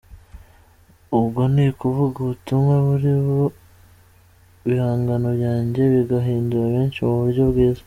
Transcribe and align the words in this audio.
Ubwo 1.17 1.41
ni 1.53 1.65
ukuvuga 1.73 2.15
ubutumwa 2.23 2.73
buri 2.85 3.11
mu 3.25 3.39
bihangano 4.67 5.27
byanjye 5.37 5.81
bigahindura 5.93 6.65
benshii 6.73 7.05
mu 7.09 7.15
buryo 7.21 7.43
bwiza. 7.51 7.79